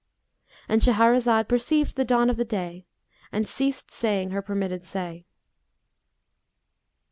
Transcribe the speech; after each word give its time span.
'"—And 0.67 0.81
Shahrazad 0.81 1.47
perceived 1.47 1.95
the 1.95 2.03
dawn 2.03 2.31
of 2.31 2.47
day 2.47 2.87
and 3.31 3.47
ceased 3.47 3.91
saying 3.91 4.31
her 4.31 4.41
permitted 4.41 4.83
say. 4.83 5.27